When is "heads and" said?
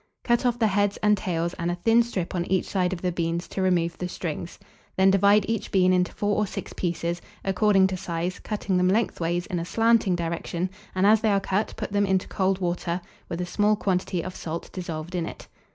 0.65-1.15